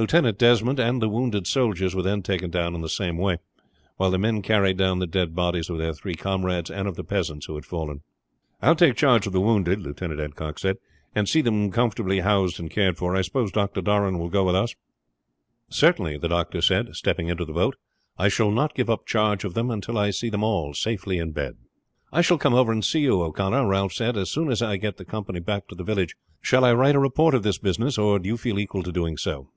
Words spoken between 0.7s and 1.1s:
and the